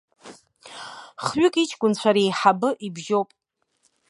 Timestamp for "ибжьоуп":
2.87-3.29